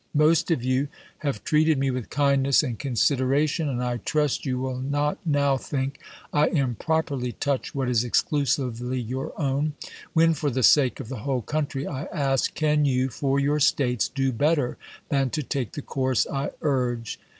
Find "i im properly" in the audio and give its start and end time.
6.33-7.33